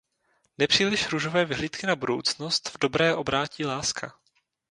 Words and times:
Nepříliš 0.57 1.07
růžové 1.09 1.45
vyhlídky 1.45 1.87
na 1.87 1.95
budoucnost 1.95 2.69
v 2.69 2.77
dobré 2.79 3.15
obrátí 3.15 3.65
láska. 3.65 4.13